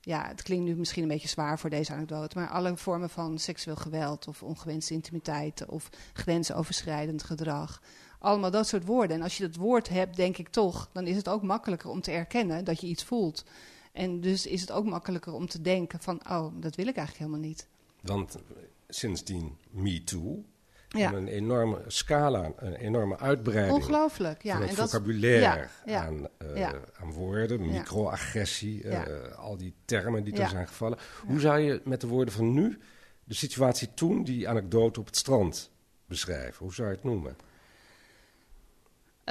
[0.01, 3.39] Ja, het klinkt nu misschien een beetje zwaar voor deze anekdote, maar alle vormen van
[3.39, 7.83] seksueel geweld of ongewenste intimiteiten of grensoverschrijdend gedrag.
[8.21, 9.17] Allemaal dat soort woorden.
[9.17, 12.01] En als je dat woord hebt, denk ik toch, dan is het ook makkelijker om
[12.01, 13.45] te erkennen dat je iets voelt.
[13.93, 17.19] En dus is het ook makkelijker om te denken van, oh, dat wil ik eigenlijk
[17.19, 17.67] helemaal niet.
[18.03, 18.37] Want
[18.89, 20.45] sindsdien MeToo,
[20.89, 21.13] Ja.
[21.13, 24.53] een enorme scala, een enorme uitbreiding Ongelooflijk, ja.
[24.53, 26.69] van het en dat, vocabulaire ja, ja, aan, eh,
[27.01, 29.05] aan woorden, microagressie, Ja.
[29.37, 30.99] al die termen die er zijn gevallen.
[31.27, 32.79] Hoe zou je met de woorden van nu
[33.25, 35.71] de situatie toen, die anekdote op het strand,
[36.07, 36.65] beschrijven?
[36.65, 37.37] Hoe zou je het noemen?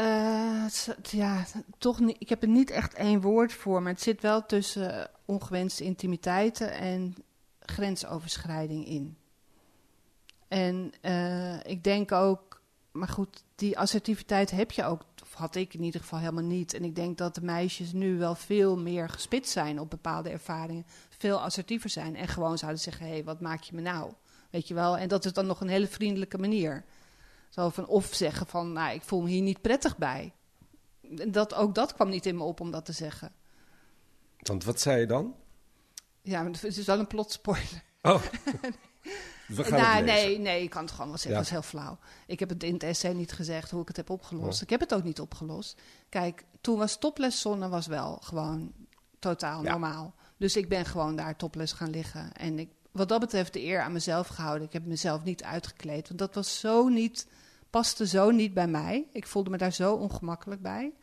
[0.03, 1.45] Het- ja,
[1.77, 2.15] toch niet.
[2.19, 6.71] Ik heb er niet echt één woord voor, maar het zit wel tussen ongewenste intimiteiten
[6.71, 7.15] en
[7.59, 9.17] grensoverschrijding in.
[10.47, 15.73] En eh, ik denk ook, maar goed, die assertiviteit heb je ook, of had ik
[15.73, 16.73] in ieder geval helemaal niet.
[16.73, 20.85] En ik denk dat de meisjes nu wel veel meer gespitst zijn op bepaalde ervaringen,
[21.09, 24.11] veel assertiever zijn en gewoon zouden zeggen: hé, hey, wat maak je me nou?
[24.49, 24.97] Weet je wel?
[24.97, 26.85] En dat is dan nog een hele vriendelijke manier.
[27.59, 30.33] Zo van, of zeggen van, nou, ik voel me hier niet prettig bij.
[31.17, 33.31] En Dat, ook dat kwam niet in me op om dat te zeggen.
[34.37, 35.35] Want wat zei je dan?
[36.21, 37.83] Ja, het is wel een plot spoiler.
[38.01, 38.21] Oh,
[39.47, 41.31] we gaan Nou, nee, nee, ik kan het gewoon wel zeggen.
[41.31, 41.37] Ja.
[41.37, 41.97] Dat is heel flauw.
[42.27, 44.57] Ik heb het in het essay niet gezegd hoe ik het heb opgelost.
[44.57, 44.63] Ja.
[44.63, 45.81] Ik heb het ook niet opgelost.
[46.09, 48.73] Kijk, toen was topleszonne was wel gewoon
[49.19, 49.71] totaal Ja.
[49.71, 50.13] normaal.
[50.37, 52.33] Dus ik ben gewoon daar topless gaan liggen.
[52.33, 54.67] En ik, wat dat betreft de eer aan mezelf gehouden.
[54.67, 56.07] Ik heb mezelf niet uitgekleed.
[56.07, 57.27] Want dat was zo niet,
[57.69, 59.07] paste zo niet bij mij.
[59.11, 60.93] Ik voelde me daar zo ongemakkelijk bij.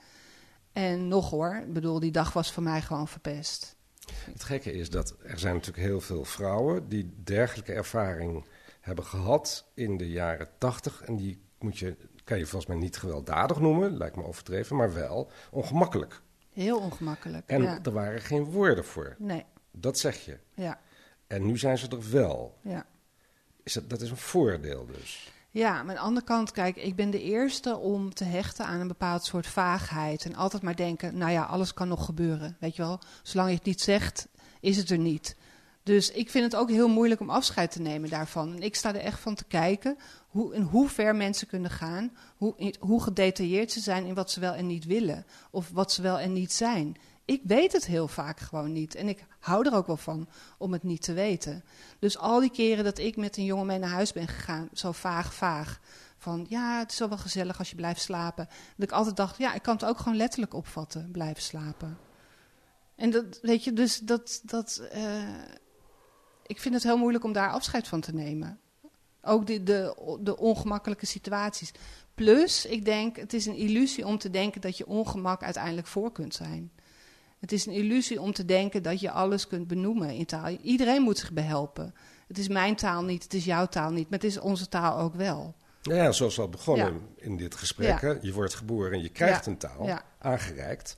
[0.73, 3.77] En nog hoor, ik bedoel, die dag was voor mij gewoon verpest.
[4.15, 8.45] Het gekke is dat er zijn natuurlijk heel veel vrouwen die dergelijke ervaring
[8.81, 11.03] hebben gehad in de jaren tachtig.
[11.03, 14.93] En die moet je, kan je volgens mij niet gewelddadig noemen, lijkt me overdreven, maar
[14.93, 16.21] wel ongemakkelijk.
[16.53, 17.49] Heel ongemakkelijk.
[17.49, 17.79] En ja.
[17.83, 19.17] er waren geen woorden voor.
[19.19, 20.39] Nee, Dat zeg je.
[20.55, 20.81] ja,
[21.27, 22.59] En nu zijn ze er wel.
[22.63, 22.87] ja.
[23.63, 25.33] Is dat, dat is een voordeel dus.
[25.57, 28.81] Ja, maar aan de andere kant, kijk, ik ben de eerste om te hechten aan
[28.81, 30.25] een bepaald soort vaagheid.
[30.25, 32.57] En altijd maar denken, nou ja, alles kan nog gebeuren.
[32.61, 34.29] Weet je wel, zolang je het niet zegt,
[34.61, 35.37] is het er niet.
[35.83, 38.55] Dus ik vind het ook heel moeilijk om afscheid te nemen daarvan.
[38.55, 39.97] En ik sta er echt van te kijken
[40.29, 42.13] hoe, in hoe ver mensen kunnen gaan.
[42.37, 45.27] Hoe, hoe gedetailleerd ze zijn in wat ze wel en niet willen.
[45.51, 46.97] Of wat ze wel en niet zijn.
[47.27, 48.95] Ik weet het heel vaak gewoon niet.
[48.95, 51.65] En ik hou er ook wel van om het niet te weten.
[51.99, 54.93] Dus al die keren dat ik met een jongen mee naar huis ben gegaan, zo
[54.93, 55.81] vaag, vaag.
[56.19, 58.49] Van ja, het is wel wel gezellig als je blijft slapen.
[58.77, 61.99] Dat ik altijd dacht, ja, ik kan het ook gewoon letterlijk opvatten, blijven slapen.
[62.95, 65.29] En dat, weet je, dus dat, dat eh,
[66.47, 68.61] ik vind het heel moeilijk om daar afscheid van te nemen.
[69.23, 71.73] Ook de, de, de ongemakkelijke situaties.
[72.15, 76.13] Plus, ik denk, het is een illusie om te denken dat je ongemak uiteindelijk voor
[76.13, 76.73] kunt zijn.
[77.41, 80.57] Het is een illusie om te denken dat je alles kunt benoemen in taal.
[80.63, 81.95] Iedereen moet zich behelpen.
[82.29, 84.99] Het is mijn taal niet, het is jouw taal niet, maar het is onze taal
[84.99, 85.55] ook wel.
[85.83, 87.25] Nou ja, zoals we al begonnen Ja.
[87.25, 88.01] in dit gesprek.
[88.01, 88.19] Ja.
[88.21, 89.51] Je wordt geboren en je krijgt Ja.
[89.51, 90.97] een taal aangereikt.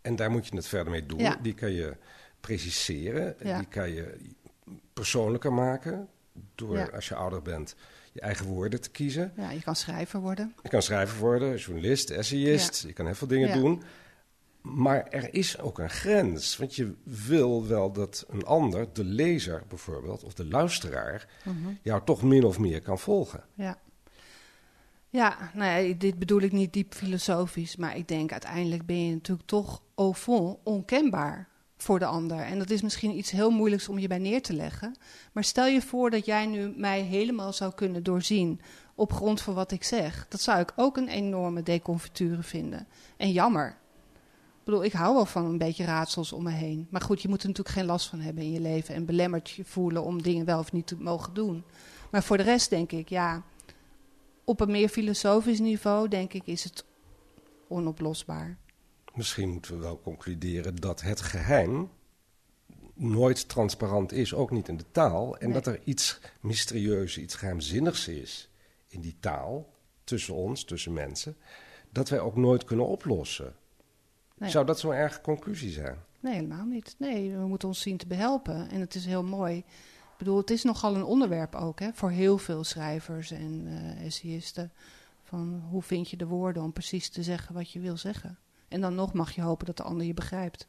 [0.00, 1.34] En daar moet je het verder mee doen.
[1.42, 1.96] Die kan je
[2.40, 3.36] preciseren.
[3.38, 4.16] Die kan je
[4.92, 6.08] persoonlijker maken.
[6.54, 7.74] Door, als je ouder bent,
[8.12, 9.32] je eigen woorden te kiezen.
[9.36, 10.54] Ja, je kan schrijver worden.
[10.62, 12.82] Je kan schrijver worden, journalist, essayist.
[12.82, 13.82] Je kan heel veel dingen doen.
[14.74, 16.56] Maar er is ook een grens.
[16.56, 21.72] Want je wil wel dat een ander, de lezer bijvoorbeeld, of de luisteraar, Mhm.
[21.82, 23.44] jou toch min of meer kan volgen.
[23.54, 23.78] Ja.
[25.10, 29.12] Ja, nou ja, dit bedoel ik niet diep filosofisch, maar ik denk uiteindelijk ben je
[29.14, 32.38] natuurlijk toch au fond onkenbaar voor de ander.
[32.38, 34.96] En dat is misschien iets heel moeilijks om je bij neer te leggen.
[35.32, 38.60] Maar stel je voor dat jij nu mij helemaal zou kunnen doorzien
[38.94, 40.26] op grond van wat ik zeg.
[40.28, 42.86] Dat zou ik ook een enorme deconfiture vinden.
[43.16, 43.76] En jammer.
[44.66, 46.86] Ik bedoel, ik hou wel van een beetje raadsels om me heen.
[46.90, 49.50] Maar goed, je moet er natuurlijk geen last van hebben in je leven en belemmerd
[49.50, 51.64] je voelen om dingen wel of niet te mogen doen.
[52.10, 53.42] Maar voor de rest denk ik, ja,
[54.44, 56.84] op een meer filosofisch niveau, denk ik, is het
[57.68, 58.58] onoplosbaar.
[59.14, 61.90] Misschien moeten we wel concluderen dat het geheim
[62.94, 65.38] nooit transparant is, ook niet in de taal.
[65.38, 65.54] En Nee.
[65.54, 68.50] dat er iets mysterieus, iets geheimzinnigs is
[68.88, 69.74] in die taal,
[70.04, 71.36] tussen ons, tussen mensen,
[71.90, 73.54] dat wij ook nooit kunnen oplossen.
[74.38, 74.50] Nee.
[74.50, 75.96] Zou dat zo'n erge conclusie zijn?
[76.20, 76.94] Nee, helemaal niet.
[76.98, 78.70] Nee, we moeten ons zien te behelpen.
[78.70, 79.56] En het is heel mooi.
[79.56, 84.04] Ik bedoel, het is nogal een onderwerp ook hè, voor heel veel schrijvers en eh
[84.06, 84.72] essayisten.
[85.22, 88.38] Van hoe vind je de woorden om precies te zeggen wat je wil zeggen?
[88.68, 90.68] En dan nog mag je hopen dat de ander je begrijpt.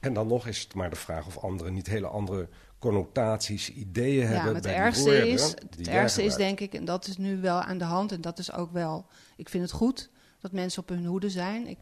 [0.00, 4.20] En dan nog is het maar de vraag of anderen niet hele andere connotaties, ideeën
[4.20, 7.06] Ja, hebben maar het bij ergste woorden is, het ergste is denk ik, en dat
[7.06, 10.10] is nu wel aan de hand, en dat is ook wel, ik vind het goed
[10.40, 11.66] dat mensen op hun hoede zijn.
[11.66, 11.78] Ik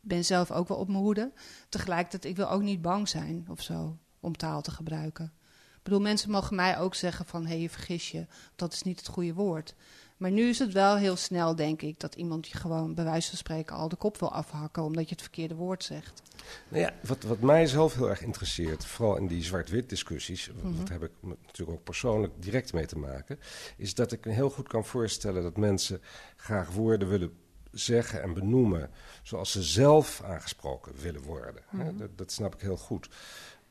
[0.00, 1.32] ben zelf ook wel op mijn hoede.
[1.68, 5.32] Tegelijkertijd, ik wil ook niet bang zijn of zo om taal te gebruiken.
[5.80, 7.42] Ik bedoel, mensen mogen mij ook zeggen van...
[7.42, 8.26] hé, hey, je vergis je,
[8.56, 9.74] dat is niet het goede woord.
[10.16, 12.00] Maar nu is het wel heel snel, denk ik...
[12.00, 14.82] dat iemand je gewoon bij wijze van spreken al de kop wil afhakken...
[14.82, 16.22] omdat je het verkeerde woord zegt.
[16.68, 20.76] Nou ja, wat, wat mij zelf heel erg interesseert, vooral in die zwart-wit discussies, mm
[20.76, 23.38] dat heb ik natuurlijk ook persoonlijk direct mee te maken,
[23.76, 26.00] is dat ik me heel goed kan voorstellen dat mensen
[26.36, 27.32] graag woorden willen
[27.72, 28.90] zeggen en benoemen
[29.22, 31.62] zoals ze zelf aangesproken willen worden.
[31.70, 31.96] Mhm.
[31.96, 33.08] dat, dat, snap ik heel goed.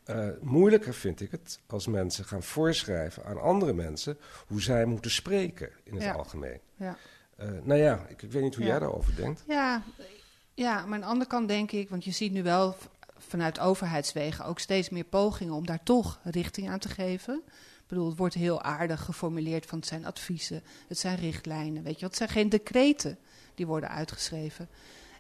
[0.06, 5.12] Uh, moeilijker vind ik het als mensen gaan voorschrijven aan andere mensen hoe zij moeten
[5.12, 6.60] spreken in het algemeen.
[6.76, 6.98] Ja.
[7.40, 9.44] Uh, nou ja, ik, ik, weet niet hoe jij daarover denkt.
[9.48, 9.84] Ja,
[10.54, 12.76] ja, maar aan de andere kant denk ik, want je ziet nu wel
[13.18, 17.42] vanuit overheidswegen ook steeds meer pogingen om daar toch richting aan te geven.
[17.46, 22.00] Ik bedoel, het wordt heel aardig geformuleerd van het zijn adviezen, het zijn richtlijnen, weet
[22.00, 23.18] je Het zijn geen decreten
[23.60, 24.70] die worden uitgeschreven.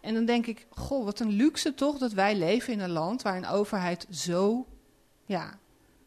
[0.02, 3.22] En dan denk ik, goh, wat een luxe toch dat wij leven in een land
[3.22, 4.68] waar een overheid zo
[5.26, 5.60] ja,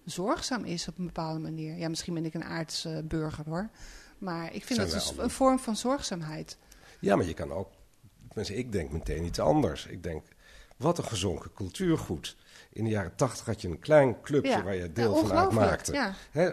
[0.05, 1.77] zorgzaam is op een bepaalde manier.
[1.77, 3.71] Ja, misschien ben ik een aardse burger hoor.
[4.19, 6.59] Maar ik vind dat dus een vorm van zorgzaamheid.
[7.01, 7.69] Ja, maar je kan ook
[8.35, 9.87] Mensen, ik denk meteen iets anders.
[9.87, 10.25] Ik denk,
[10.77, 12.37] wat een gezonken cultuurgoed.
[12.73, 15.93] In de jaren tachtig had je een klein clubje waar je deel van uitmaakte.
[15.93, 16.15] Ja.
[16.31, 16.51] Hè,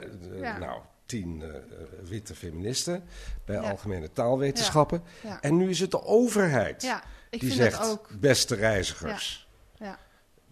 [0.60, 1.56] nou, tien uh,
[2.04, 3.04] witte feministen
[3.46, 5.04] bij algemene taalwetenschappen.
[5.42, 8.10] En nu is het de overheid die zegt, ook...
[8.20, 9.48] beste reizigers.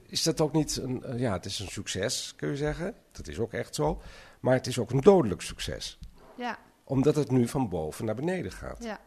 [0.06, 2.96] Is dat ook niet een, uh, ja, het is een succes, kun je zeggen.
[3.12, 4.02] Dat is ook echt zo.
[4.40, 6.00] Maar het is ook een dodelijk succes.
[6.36, 6.58] Ja.
[6.84, 8.84] Omdat het nu van boven naar beneden gaat.
[8.84, 9.00] Ja.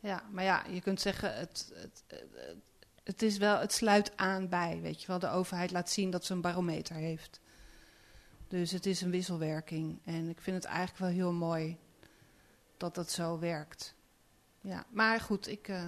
[0.00, 2.56] Ja, maar ja, je kunt zeggen, het, het, het,
[3.04, 5.18] het, is wel, het sluit aan bij, weet je wel.
[5.18, 7.40] De overheid laat zien dat ze een barometer heeft.
[8.52, 10.00] Dus het is een wisselwerking.
[10.04, 11.78] En ik vind het eigenlijk wel heel mooi
[12.76, 13.94] dat dat zo werkt.
[14.60, 15.82] Ja, maar goed, ik, uh,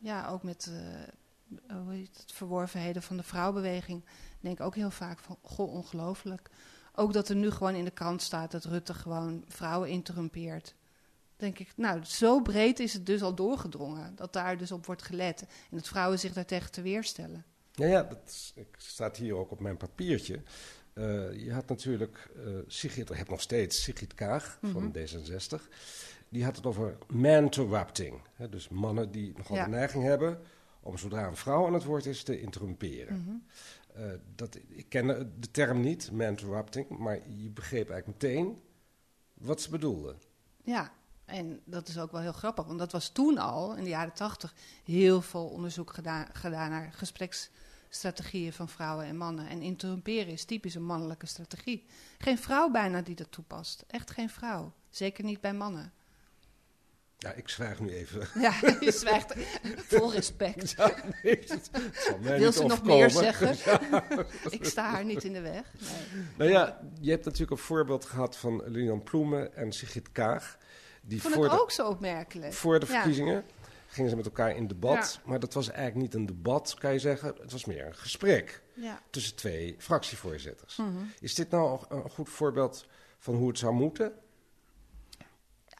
[0.00, 4.04] ja, ook met uh, hoe heet het, verworvenheden van de vrouwbeweging,
[4.40, 6.50] denk ook heel vaak van, goh, ongelooflijk.
[6.94, 10.74] Ook dat er nu gewoon in de krant staat dat Rutte gewoon vrouwen interrumpeert
[11.36, 14.16] denk ik, nou, zo breed is het dus al doorgedrongen.
[14.16, 15.40] Dat daar dus op wordt gelet.
[15.40, 17.44] En dat vrouwen zich daartegen te weerstellen.
[17.72, 20.42] Ja, ja, dat staat hier ook op mijn papiertje.
[20.98, 24.98] Uh, je had natuurlijk uh, Sigrid, hebt nog steeds Sigrid Kaag van mhm.
[24.98, 25.62] D66.
[26.28, 28.20] Die had het over man-interrupting.
[28.50, 29.64] Dus mannen die nogal ja.
[29.64, 30.38] de neiging hebben
[30.80, 33.24] om zodra een vrouw aan het woord is te interrumperen.
[33.26, 33.42] Mm
[33.98, 35.06] uh, dat, ik ken
[35.40, 38.62] de term niet, man-interrupting, maar je begreep eigenlijk meteen
[39.34, 40.16] wat ze bedoelde.
[40.64, 40.92] Ja,
[41.24, 44.12] en dat is ook wel heel grappig, want dat was toen al, in de jaren
[44.12, 46.92] tachtig, heel veel onderzoek gedaan, gedaan naar
[47.88, 49.48] gespreksstrategieën van vrouwen en mannen.
[49.48, 51.86] En interrumperen is typisch een mannelijke strategie.
[52.18, 53.84] Geen vrouw bijna die dat toepast.
[53.86, 54.72] Echt geen vrouw.
[54.90, 55.92] Zeker niet bij mannen.
[57.18, 58.28] Ja, ik zwijg nu even.
[58.42, 59.34] Ja, je zwijgt
[59.76, 60.70] vol respect.
[60.70, 61.44] Ja, nee,
[62.38, 63.56] Wil ze nog meer zeggen?
[64.58, 65.72] ik sta haar niet in de weg.
[65.78, 66.24] Nee.
[66.36, 70.58] Nou ja, je hebt natuurlijk een voorbeeld gehad van Lilian Ploemen en Sigrid Kaag.
[71.02, 72.52] Die vond voor ik ook zo opmerkelijk.
[72.52, 73.44] Voor de verkiezingen
[73.88, 75.20] gingen ze met elkaar in debat.
[75.24, 77.34] Maar dat was eigenlijk niet een debat, kan je zeggen.
[77.40, 78.62] Het was meer een gesprek
[79.10, 80.76] tussen twee fractievoorzitters.
[80.76, 80.88] Mhm.
[81.20, 82.86] Is dit nou een goed voorbeeld
[83.18, 84.12] van hoe het zou moeten?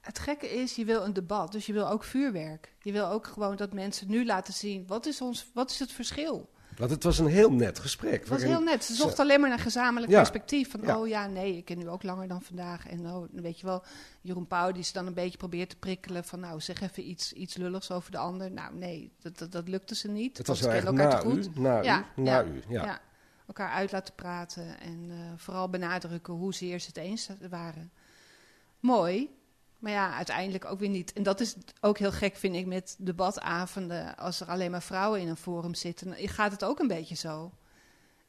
[0.01, 2.73] Het gekke is, je wil een debat, dus je wil ook vuurwerk.
[2.83, 5.93] Je wil ook gewoon dat mensen nu laten zien, wat is, ons, wat is het
[5.93, 6.51] verschil?
[6.79, 8.21] Want het was een heel net gesprek.
[8.21, 8.85] Het was heel net.
[8.85, 10.71] Ze zocht alleen maar naar gezamenlijk perspectief.
[10.71, 12.89] Van, oh ja, nee, ik ken nu ook langer dan vandaag.
[12.89, 13.83] En oh, weet je wel,
[14.21, 16.25] Jeroen Pauw die ze dan een beetje probeert te prikkelen.
[16.25, 18.51] Van nou, zeg even iets, iets lulligs over de ander.
[18.51, 20.39] Nou nee, dat, dat, dat lukte ze niet.
[20.39, 21.59] Het was te goed.
[21.59, 23.01] na ja, u, na u, ja.
[23.47, 24.81] Elkaar uit laten praten.
[24.81, 27.91] En uh, vooral benadrukken hoezeer ze het eens waren.
[28.81, 29.31] Mooi,
[29.79, 31.13] maar ja, uiteindelijk ook weer niet.
[31.13, 34.17] En dat is ook heel gek, vind ik, met debatavonden.
[34.17, 37.53] Als er alleen maar vrouwen in een forum zitten, gaat het ook een beetje zo.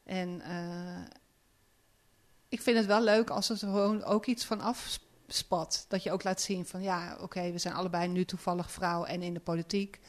[0.03, 1.05] En uh,
[2.49, 5.85] ik vind het wel leuk als het gewoon ook iets van afspat.
[5.87, 9.21] Dat je ook laat zien van ja, oké, we zijn allebei nu toevallig vrouw en
[9.21, 9.99] in de politiek.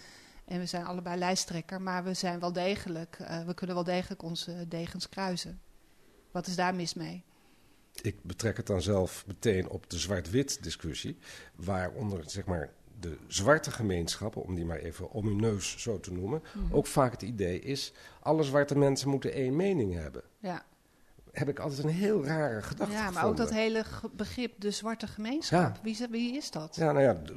[0.45, 4.23] En we zijn allebei lijsttrekker, maar we zijn wel degelijk, uh, we kunnen wel degelijk
[4.23, 5.61] onze degens kruisen.
[6.31, 7.25] Wat is daar mis mee?
[8.03, 11.19] Ik betrek het dan zelf meteen op de zwart-wit discussie,
[11.57, 16.75] waaronder zeg maar de zwarte gemeenschappen, om die maar even omineus zo te noemen, mhm.
[16.75, 20.23] ook vaak het idee is, alle zwarte mensen moeten één mening hebben.
[20.39, 20.63] Ja.
[21.33, 25.07] Heb ik altijd een heel rare gedachte Ja, maar ook dat hele begrip de zwarte
[25.07, 25.79] gemeenschap.
[25.83, 26.77] Wie, wie, is dat?
[26.77, 27.37] Ja, nou ja, de,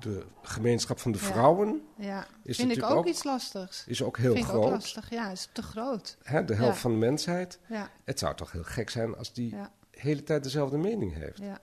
[0.00, 1.82] de gemeenschap van de vrouwen.
[1.96, 3.84] Ja, is vind ik ook, iets lastigs.
[3.86, 4.54] Is ook heel vind groot.
[4.54, 6.16] Vind ik ook lastig, ja, is te groot.
[6.22, 7.58] Hè, de helft van de mensheid.
[7.68, 7.90] Ja.
[8.04, 9.54] Het zou toch heel gek zijn als die
[10.02, 11.38] hele tijd dezelfde mening heeft.
[11.38, 11.60] Ja.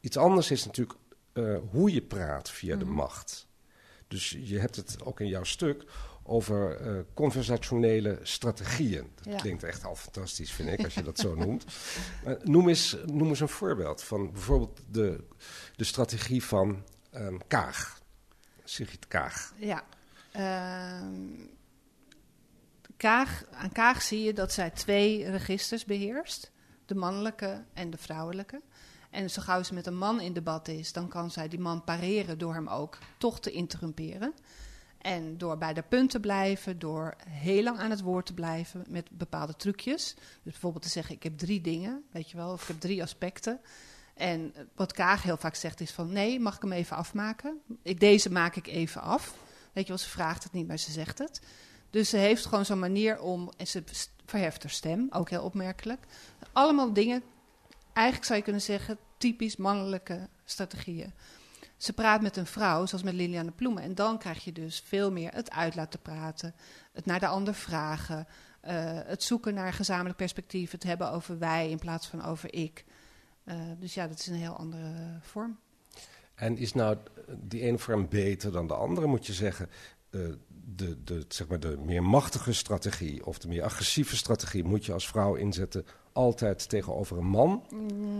[0.00, 0.98] Iets anders is natuurlijk
[1.32, 2.94] uh, hoe je praat via de mhm.
[2.94, 3.46] macht.
[4.08, 5.84] Dus je hebt het ook in jouw stuk
[6.22, 9.10] over eh, conversationele strategieën.
[9.14, 9.36] Dat Ja.
[9.36, 11.64] klinkt echt al fantastisch, vind ik, als je dat zo noemt.
[12.42, 15.24] Noem, eens, noem eens een voorbeeld van bijvoorbeeld de,
[15.76, 18.00] de strategie van ehm, Kaag.
[18.64, 19.52] Sigrid Kaag.
[19.56, 19.84] Ja.
[20.32, 21.48] Ehm,
[22.96, 26.50] Kaag, aan Kaag zie je dat zij twee registers beheerst:
[26.92, 28.60] de mannelijke en de vrouwelijke.
[29.10, 31.84] En zo gauw ze met een man in debat is, dan kan zij die man
[31.84, 34.34] pareren door hem ook toch te interrumperen.
[34.98, 38.84] En door bij de punt te blijven, door heel lang aan het woord te blijven
[38.88, 40.14] met bepaalde trucjes.
[40.14, 43.02] Dus bijvoorbeeld te zeggen: Ik heb drie dingen, weet je wel, of ik heb drie
[43.02, 43.60] aspecten.
[44.14, 47.60] En wat Kaag heel vaak zegt is van nee, mag ik hem even afmaken?
[47.82, 49.34] Ik, deze maak ik even af.
[49.72, 51.40] Weet je wel, ze vraagt het niet, maar ze zegt het.
[51.90, 53.82] Dus ze heeft gewoon zo'n manier om, en ze
[54.26, 56.06] verheft haar stem, ook heel opmerkelijk.
[56.52, 57.22] Allemaal dingen,
[57.92, 61.12] eigenlijk zou je kunnen zeggen, typisch mannelijke strategieën.
[61.76, 63.82] Ze praat met een vrouw, zoals met Liliane Ploemen.
[63.82, 66.54] En dan krijg je dus veel meer het uit laten praten,
[66.92, 68.26] het naar de ander vragen,
[68.60, 72.84] eh, het zoeken naar gezamenlijk perspectief, het hebben over wij in plaats van over ik.
[73.44, 75.58] Eh, dus ja, dat is een heel andere vorm.
[76.34, 76.96] En is nou
[77.28, 79.68] die ene vorm beter dan de andere, moet je zeggen?
[80.12, 80.20] eh,
[80.74, 84.92] de, de, zeg maar de meer machtige strategie of de meer agressieve strategie moet je
[84.92, 87.62] als vrouw inzetten altijd tegenover een man?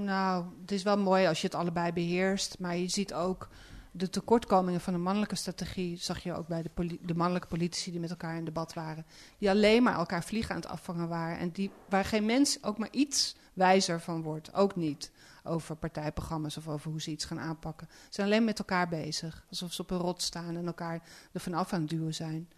[0.04, 2.58] Nou, het is wel mooi als je het allebei beheerst.
[2.58, 3.48] Maar je ziet ook
[3.90, 5.96] de tekortkomingen van de mannelijke strategie.
[5.96, 9.06] Zag je ook bij de, de mannelijke politici die met elkaar in debat waren.
[9.38, 11.38] Die alleen maar elkaar vliegen aan het afvangen waren.
[11.38, 14.54] En die, waar geen mens ook maar iets wijzer van wordt.
[14.54, 15.10] Ook niet
[15.44, 17.88] over partijprogramma's of over hoe ze iets gaan aanpakken.
[17.90, 19.44] Ze zijn alleen met elkaar bezig.
[19.48, 21.02] Alsof ze op een rot staan en elkaar
[21.32, 22.48] er vanaf aan het duwen zijn.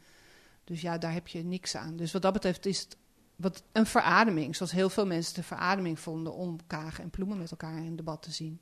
[0.65, 1.97] Dus ja, daar heb je niks aan.
[1.97, 2.97] Dus wat dat betreft is het
[3.37, 7.51] wat een verademing, zoals heel veel mensen de verademing vonden om Kaag en Ploemen met
[7.51, 8.61] elkaar in debat te zien.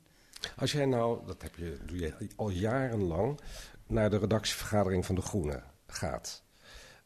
[0.57, 3.39] Als jij nou, dat heb je, doe je al jarenlang,
[3.87, 6.43] naar de redactievergadering van De Groene gaat.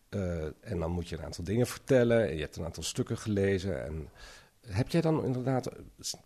[0.10, 3.18] eh, en dan moet je een aantal dingen vertellen en je hebt een aantal stukken
[3.18, 3.86] gelezen.
[3.86, 4.10] En
[4.62, 5.70] heb jij dan inderdaad,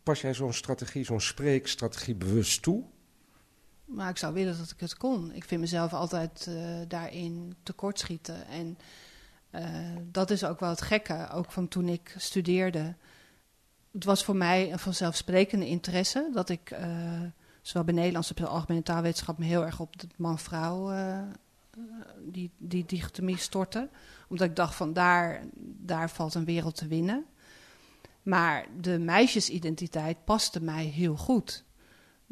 [0.04, 2.84] pas jij zo'n strategie, zo'n spreekstrategie bewust toe?
[3.86, 5.34] Maar ik zou willen dat ik het kon.
[5.34, 8.47] Ik vind mezelf altijd eh, daarin tekortschieten.
[8.47, 8.77] En
[9.51, 9.63] eh,
[10.11, 12.95] dat is ook wel het gekke, ook van toen ik studeerde.
[13.91, 17.21] Het was voor mij een vanzelfsprekende interesse dat ik eh,
[17.61, 21.19] zowel bij Nederlands als bij de algemene taalwetenschap me heel erg op de man-vrouw eh,
[22.25, 23.89] die, die dichotomie stortte.
[24.27, 25.43] Omdat ik dacht van daar,
[25.77, 27.25] daar valt een wereld te winnen.
[28.23, 31.63] Maar de meisjesidentiteit paste mij heel goed.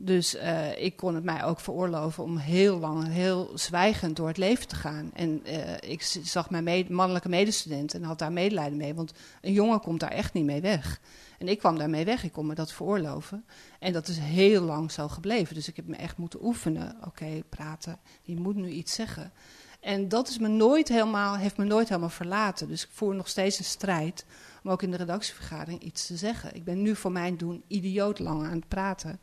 [0.02, 4.38] Dus eh, ik kon het mij ook veroorloven om heel lang, heel zwijgend door het
[4.38, 5.12] leven te gaan.
[5.14, 8.96] En eh, ik zag mijn mannelijke medestudent en had daar medelijden mee.
[8.96, 11.02] Want een jongen komt daar echt niet mee weg.
[11.38, 13.46] En ik kwam daarmee weg, ik kon me dat veroorloven.
[13.80, 15.56] En dat is heel lang zo gebleven.
[15.56, 16.98] Dus ik heb me echt moeten oefenen.
[17.06, 19.32] Oké, praten, je moet nu iets zeggen.
[19.80, 22.68] En dat is me nooit helemaal, heeft me nooit helemaal verlaten.
[22.68, 24.26] Dus ik voer nog steeds een strijd
[24.64, 26.56] om ook in de redactievergadering iets te zeggen.
[26.56, 29.20] Ik ben nu voor mijn doen idioot lang aan het praten.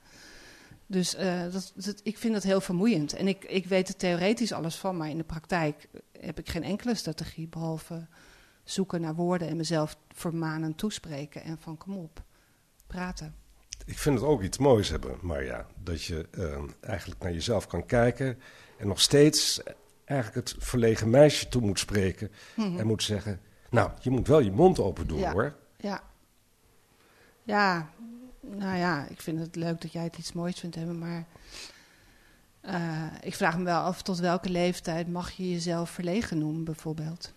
[0.86, 3.12] Dus eh, dat, dat, ik vind dat heel vermoeiend.
[3.12, 5.88] En ik, ik weet er theoretisch alles van, maar in de praktijk
[6.20, 8.06] heb ik geen enkele strategie behalve
[8.64, 12.22] zoeken naar woorden en mezelf vermanen toespreken en van kom op,
[12.86, 13.34] praten.
[13.84, 15.66] Ik vind het ook iets moois hebben, Marja.
[15.82, 18.38] Dat je eh, eigenlijk naar jezelf kan kijken
[18.78, 19.62] en nog steeds
[20.04, 22.30] eigenlijk het verlegen meisje toe moet spreken.
[22.56, 25.32] En moet zeggen, nou, je moet wel je mond open doen Ja.
[25.32, 25.54] hoor.
[25.76, 26.02] Ja.
[27.42, 27.90] Ja,
[28.50, 31.24] nou ja, ik vind het leuk dat jij het iets moois vindt hebben, maar
[32.60, 37.32] eh, ik vraag me wel af tot welke leeftijd mag je jezelf verlegen noemen, bijvoorbeeld.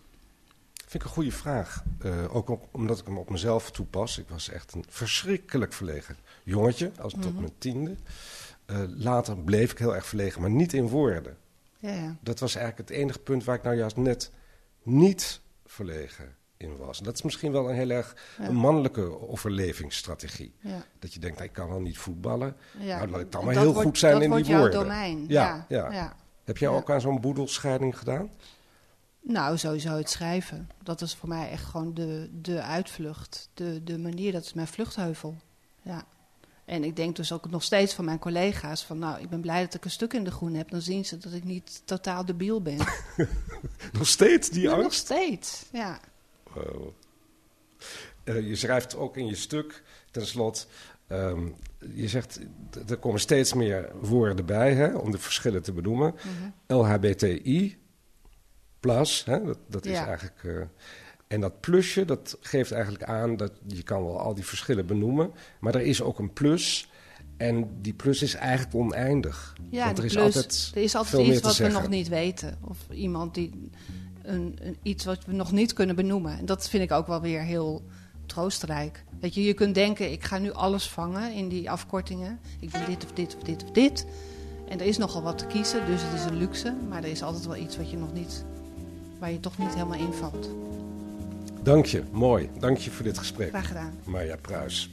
[0.73, 1.83] Vind ik een goede vraag.
[1.99, 4.17] Eh, ook op- omdat ik hem op mezelf toepas.
[4.17, 7.39] Ik was echt een verschrikkelijk verlegen jongetje, als tot Mhm.
[7.41, 7.95] mijn tiende.
[8.65, 11.37] Eh, later bleef ik heel erg verlegen, maar niet in woorden.
[11.77, 12.15] Ja, ja.
[12.21, 14.31] Dat was eigenlijk het enige punt waar ik nou juist net
[14.83, 16.97] niet verlegen in was.
[16.99, 18.47] En dat is misschien wel een heel erg Ja.
[18.47, 20.53] een mannelijke overlevingsstrategie.
[20.59, 20.83] ja.
[20.99, 22.55] Dat je denkt, nou, ik kan al niet voetballen.
[22.79, 22.97] ja.
[22.97, 24.79] Nou, laat ik dan maar dat heel wordt- goed zijn dat in die woorden.
[24.79, 25.25] domein.
[25.27, 26.15] Ja, Ja.
[26.43, 28.29] Heb jij ook aan zo'n boedelscheiding gedaan?
[29.21, 30.69] Nou, sowieso het schrijven.
[30.83, 33.49] Dat is voor mij echt gewoon de, de uitvlucht.
[33.53, 35.35] De, de manier, dat is mijn vluchtheuvel.
[35.81, 36.03] Ja.
[36.65, 38.99] En ik denk dus ook nog steeds van mijn collega's van...
[38.99, 40.69] nou, ik ben blij dat ik een stuk in de groen heb.
[40.71, 42.77] Dan zien ze dat ik niet totaal debiel ben.
[43.97, 44.99] Nog steeds die Ja, nog angst?
[44.99, 45.99] steeds, ja.
[48.23, 50.65] Eh, je schrijft ook in je stuk, ten slotte,
[51.07, 51.47] ehm,
[51.93, 52.39] je zegt,
[52.87, 56.13] er komen steeds meer woorden bij hè, om de verschillen te benoemen.
[56.15, 56.77] Mhm.
[56.79, 57.77] LHBTI,
[58.79, 60.43] plus, hè, dat, dat is eigenlijk...
[60.43, 60.61] eh,
[61.27, 65.31] en dat plusje, dat geeft eigenlijk aan dat je kan wel al die verschillen benoemen,
[65.59, 66.89] maar er is ook een plus.
[67.37, 69.55] En die plus is eigenlijk oneindig.
[69.69, 71.79] Ja, Want er is plus, altijd er is altijd veel meer iets te wat we
[71.79, 72.57] nog niet weten.
[72.61, 73.69] Of iemand die
[74.29, 76.37] een, een, iets wat we nog niet kunnen benoemen.
[76.37, 77.83] En dat vind ik ook wel weer heel
[78.25, 79.03] troostrijk.
[79.19, 82.39] Dat je, je kunt denken, ik ga nu alles vangen in die afkortingen.
[82.59, 84.05] Ik ben dit of dit of dit of dit.
[84.67, 86.75] En er is nogal wat te kiezen, dus het is een luxe.
[86.89, 88.45] Maar er is altijd wel iets wat je nog niet,
[89.19, 90.49] waar je toch niet helemaal invalt.
[91.63, 92.49] Dank je, mooi.
[92.59, 93.49] Dank je voor dit gesprek.
[93.49, 93.93] Graag gedaan.
[94.03, 94.89] Marja Pruis.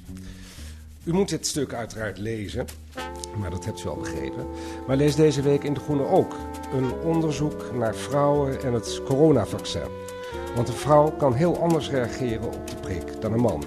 [1.06, 2.66] U moet dit stuk uiteraard lezen,
[3.38, 4.46] maar dat hebt u al begrepen.
[4.86, 6.36] Maar lees deze week in De Groene ook
[6.72, 9.88] een onderzoek naar vrouwen en het coronavaccin.
[10.54, 13.64] Want een vrouw kan heel anders reageren op de prik dan een man.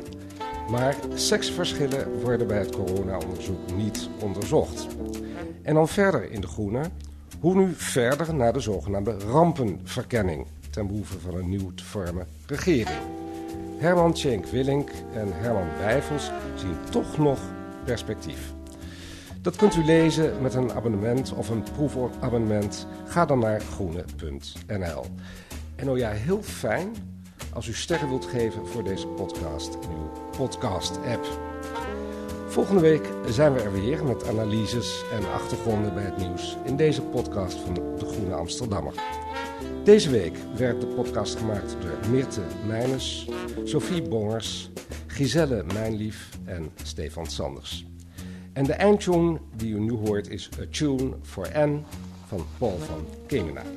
[0.70, 4.88] Maar seksverschillen worden bij het corona-onderzoek niet onderzocht.
[5.62, 6.84] En dan verder in De Groene,
[7.40, 13.19] hoe nu verder naar de zogenaamde rampenverkenning ten behoeve van een nieuw te vormen regering.
[13.80, 17.40] Herman Tjenk Willink en Herman Wijfels zien toch nog
[17.84, 18.54] perspectief.
[19.42, 22.88] Dat kunt u lezen met een abonnement of een proefabonnement.
[23.06, 25.06] Ga dan naar groene.nl.
[25.76, 26.96] En oh ja, heel fijn
[27.54, 31.28] als u sterren wilt geven voor deze podcast in uw podcast-app.
[32.48, 37.02] Volgende week zijn we er weer met analyses en achtergronden bij het nieuws in deze
[37.02, 38.94] podcast van De Groene Amsterdammer.
[39.84, 43.28] Deze week werd de podcast gemaakt door Mirte Meijnes,
[43.64, 44.70] Sophie Bongers,
[45.08, 47.86] Giselle Mijnlief en Stefan Sanders.
[48.54, 51.84] En de eindtune die u nu hoort is A Tune for N
[52.28, 53.70] van Paul van Kemenade.